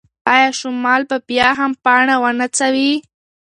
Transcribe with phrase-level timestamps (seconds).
[0.33, 2.91] ایا شمال به بیا هم پاڼه ونڅوي؟